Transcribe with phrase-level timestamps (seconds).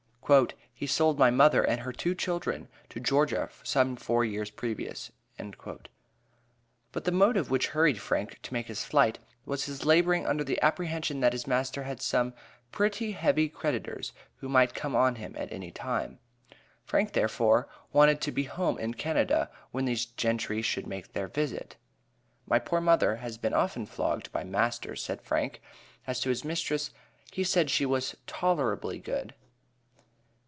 [0.77, 5.11] "He sold my mother and her two children to Georgia some four years previous."
[6.93, 10.61] But the motive which hurried Frank to make his flight was his laboring under the
[10.61, 12.33] apprehension that his master had some
[12.71, 16.17] "pretty heavy creditors who might come on him at any time."
[16.85, 21.27] Frank, therefore, wanted to be from home in Canada when these gentry should make their
[21.27, 21.75] visit.
[22.47, 25.61] My poor mother has been often flogged by master, said Frank.
[26.07, 26.91] As to his mistress,
[27.33, 29.35] he said she was "tolerably good."